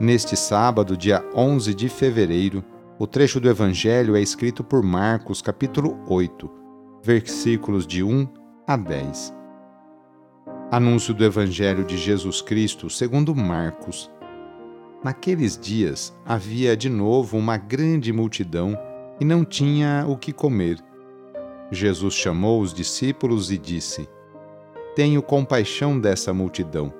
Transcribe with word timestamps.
Neste 0.00 0.34
sábado, 0.34 0.96
dia 0.96 1.22
11 1.34 1.74
de 1.74 1.86
fevereiro, 1.90 2.64
o 2.98 3.06
trecho 3.06 3.38
do 3.38 3.50
Evangelho 3.50 4.16
é 4.16 4.22
escrito 4.22 4.64
por 4.64 4.82
Marcos, 4.82 5.42
capítulo 5.42 6.00
8, 6.08 6.50
versículos 7.02 7.86
de 7.86 8.02
1 8.02 8.26
a 8.66 8.78
10. 8.78 9.34
Anúncio 10.70 11.12
do 11.12 11.22
Evangelho 11.22 11.84
de 11.84 11.98
Jesus 11.98 12.40
Cristo 12.40 12.88
segundo 12.88 13.34
Marcos. 13.34 14.10
Naqueles 15.04 15.58
dias 15.58 16.16
havia 16.24 16.74
de 16.74 16.88
novo 16.88 17.36
uma 17.36 17.58
grande 17.58 18.10
multidão 18.10 18.78
e 19.20 19.24
não 19.26 19.44
tinha 19.44 20.06
o 20.08 20.16
que 20.16 20.32
comer. 20.32 20.78
Jesus 21.70 22.14
chamou 22.14 22.62
os 22.62 22.72
discípulos 22.72 23.50
e 23.50 23.58
disse: 23.58 24.08
Tenho 24.96 25.20
compaixão 25.20 26.00
dessa 26.00 26.32
multidão 26.32 26.99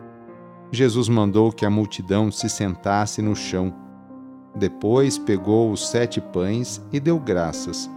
Jesus 0.71 1.09
mandou 1.09 1.51
que 1.51 1.65
a 1.65 1.69
multidão 1.69 2.31
se 2.31 2.47
sentasse 2.47 3.21
no 3.21 3.35
chão. 3.35 3.73
Depois 4.55 5.17
pegou 5.17 5.71
os 5.71 5.89
sete 5.89 6.21
pães 6.21 6.81
e 6.93 6.99
deu 6.99 7.19
graças. 7.19 7.89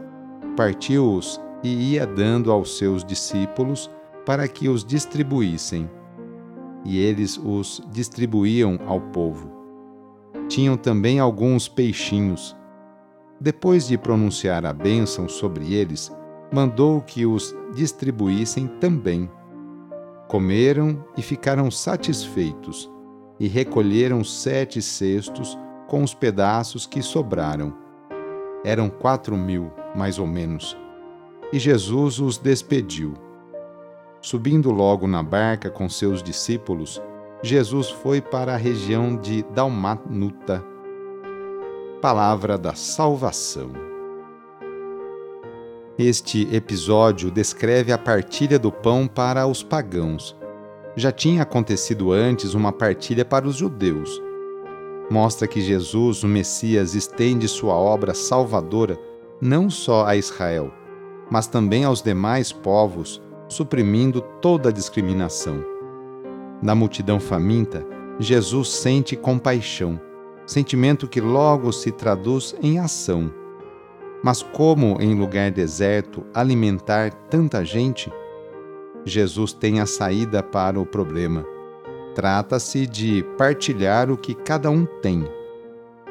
Partiu-os 0.57 1.41
e 1.63 1.93
ia 1.93 2.07
dando 2.07 2.51
aos 2.51 2.77
seus 2.77 3.05
discípulos 3.05 3.91
para 4.27 4.49
que 4.49 4.69
os 4.69 4.85
distribuíssem. 4.85 5.89
E 6.85 6.99
eles 6.99 7.39
os 7.39 7.81
distribuíam 7.93 8.79
ao 8.87 9.01
povo. 9.01 9.51
Tinham 10.49 10.77
também 10.77 11.19
alguns 11.21 11.69
peixinhos. 11.69 12.57
Depois 13.41 13.87
de 13.87 13.97
pronunciar 13.97 14.67
a 14.67 14.73
bênção 14.73 15.29
sobre 15.29 15.75
eles, 15.75 16.13
mandou 16.53 17.01
que 17.01 17.25
os 17.25 17.55
distribuíssem 17.75 18.67
também. 18.67 19.31
Comeram 20.29 21.05
e 21.17 21.23
ficaram 21.23 21.71
satisfeitos, 21.71 22.91
e 23.39 23.47
recolheram 23.47 24.25
sete 24.25 24.81
cestos 24.81 25.59
com 25.87 26.03
os 26.03 26.15
pedaços 26.15 26.87
que 26.87 27.03
sobraram. 27.03 27.75
Eram 28.65 28.89
quatro 28.89 29.37
mil, 29.37 29.71
mais 29.95 30.19
ou 30.19 30.27
menos. 30.27 30.77
E 31.53 31.59
Jesus 31.59 32.19
os 32.19 32.39
despediu. 32.39 33.15
Subindo 34.21 34.71
logo 34.71 35.07
na 35.07 35.23
barca 35.23 35.69
com 35.69 35.89
seus 35.89 36.23
discípulos, 36.23 37.01
Jesus 37.43 37.91
foi 37.91 38.23
para 38.23 38.55
a 38.55 38.57
região 38.57 39.17
de 39.17 39.43
Dalmanuta. 39.55 40.65
Palavra 42.01 42.57
da 42.57 42.75
salvação. 42.75 43.94
Este 45.97 46.53
episódio 46.53 47.31
descreve 47.31 47.93
a 47.93 47.99
partilha 47.99 48.59
do 48.59 48.73
pão 48.73 49.07
para 49.07 49.47
os 49.47 49.63
pagãos. 49.63 50.37
Já 50.97 51.13
tinha 51.13 51.43
acontecido 51.43 52.11
antes 52.11 52.53
uma 52.53 52.73
partilha 52.73 53.25
para 53.25 53.47
os 53.47 53.55
judeus. 53.55 54.21
Mostra 55.09 55.47
que 55.47 55.61
Jesus, 55.61 56.25
o 56.25 56.27
Messias, 56.27 56.97
estende 56.97 57.47
sua 57.47 57.75
obra 57.75 58.13
salvadora 58.13 58.99
não 59.41 59.71
só 59.71 60.05
a 60.05 60.17
Israel, 60.17 60.73
mas 61.31 61.47
também 61.47 61.85
aos 61.85 62.03
demais 62.03 62.51
povos, 62.51 63.23
suprimindo 63.49 64.21
toda 64.41 64.71
a 64.71 64.73
discriminação. 64.73 65.65
Na 66.61 66.75
multidão 66.75 67.21
faminta, 67.21 67.87
Jesus 68.19 68.69
sente 68.71 69.15
compaixão, 69.15 70.01
sentimento 70.45 71.07
que 71.07 71.21
logo 71.21 71.71
se 71.71 71.93
traduz 71.93 72.53
em 72.61 72.81
ação 72.81 73.44
mas 74.25 74.43
como 74.43 74.97
em 75.03 75.15
lugar 75.15 75.51
deserto 75.51 76.25
alimentar 76.33 77.13
tanta 77.29 77.63
gente? 77.63 78.11
Jesus 79.05 79.53
tem 79.53 79.81
a 79.81 79.87
saída 79.87 80.43
para 80.43 80.81
o 80.81 80.87
problema. 80.87 81.45
Trata-se 82.15 82.87
de 82.87 83.23
partilhar 83.37 84.11
o 84.11 84.17
que 84.17 84.35
cada 84.35 84.71
um 84.71 84.87
tem. 84.87 85.29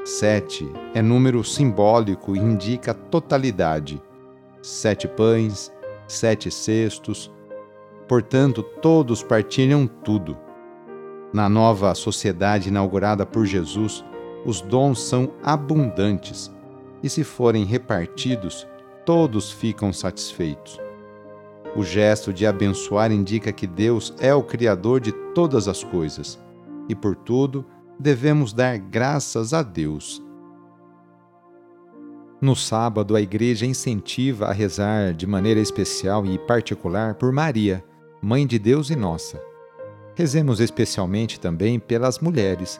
Sete 0.05 0.71
é 0.93 1.01
número 1.01 1.43
simbólico 1.43 2.35
e 2.35 2.39
indica 2.39 2.93
totalidade. 2.93 3.99
Sete 4.61 5.07
pães, 5.07 5.73
sete 6.07 6.51
cestos. 6.51 7.31
Portanto, 8.07 8.61
todos 8.61 9.23
partilham 9.23 9.87
tudo. 9.87 10.37
Na 11.33 11.49
nova 11.49 11.95
sociedade 11.95 12.69
inaugurada 12.69 13.25
por 13.25 13.43
Jesus, 13.47 14.05
os 14.45 14.61
dons 14.61 15.01
são 15.01 15.31
abundantes 15.41 16.53
e, 17.03 17.09
se 17.09 17.23
forem 17.23 17.65
repartidos, 17.65 18.65
todos 19.05 19.51
ficam 19.51 19.91
satisfeitos. 19.91 20.79
O 21.75 21.83
gesto 21.83 22.31
de 22.31 22.45
abençoar 22.45 23.11
indica 23.11 23.51
que 23.51 23.67
Deus 23.67 24.13
é 24.19 24.33
o 24.33 24.43
Criador 24.43 25.01
de 25.01 25.11
todas 25.11 25.67
as 25.67 25.83
coisas 25.83 26.39
e, 26.87 26.95
por 26.95 27.15
tudo, 27.15 27.65
devemos 27.99 28.53
dar 28.53 28.77
graças 28.77 29.53
a 29.53 29.61
Deus. 29.61 30.23
No 32.39 32.55
sábado, 32.55 33.15
a 33.15 33.21
Igreja 33.21 33.65
incentiva 33.65 34.47
a 34.47 34.51
rezar 34.51 35.13
de 35.13 35.25
maneira 35.25 35.59
especial 35.59 36.25
e 36.25 36.37
particular 36.37 37.15
por 37.15 37.31
Maria, 37.31 37.83
Mãe 38.21 38.47
de 38.47 38.57
Deus 38.57 38.89
e 38.89 38.95
nossa. 38.95 39.41
Rezemos 40.15 40.59
especialmente 40.59 41.39
também 41.39 41.79
pelas 41.79 42.19
mulheres 42.19 42.79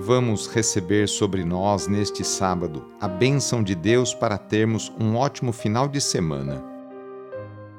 vamos 0.00 0.46
receber 0.46 1.08
sobre 1.08 1.44
nós 1.44 1.88
neste 1.88 2.22
sábado 2.22 2.84
a 3.00 3.08
bênção 3.08 3.64
de 3.64 3.74
Deus 3.74 4.14
para 4.14 4.38
termos 4.38 4.92
um 4.98 5.16
ótimo 5.16 5.52
final 5.52 5.88
de 5.88 6.00
semana. 6.00 6.64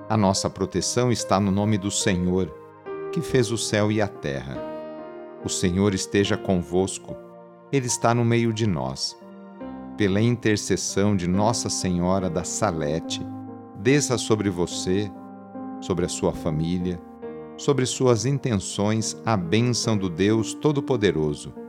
A 0.09 0.17
nossa 0.17 0.49
proteção 0.49 1.13
está 1.13 1.39
no 1.39 1.49
nome 1.49 1.77
do 1.77 1.89
Senhor, 1.89 2.53
que 3.13 3.21
fez 3.21 3.51
o 3.51 3.57
céu 3.57 3.89
e 3.89 4.01
a 4.01 4.07
terra. 4.07 4.57
O 5.45 5.49
Senhor 5.49 5.93
esteja 5.93 6.35
convosco, 6.35 7.15
Ele 7.71 7.87
está 7.87 8.13
no 8.13 8.25
meio 8.25 8.51
de 8.51 8.67
nós. 8.67 9.17
Pela 9.97 10.19
intercessão 10.19 11.15
de 11.15 11.27
Nossa 11.27 11.69
Senhora 11.69 12.29
da 12.29 12.43
Salete, 12.43 13.25
desça 13.77 14.17
sobre 14.17 14.49
você, 14.49 15.09
sobre 15.79 16.05
a 16.05 16.09
sua 16.09 16.33
família, 16.33 17.01
sobre 17.55 17.85
suas 17.85 18.25
intenções 18.25 19.15
a 19.25 19.37
bênção 19.37 19.97
do 19.97 20.09
Deus 20.09 20.53
Todo-Poderoso 20.53 21.68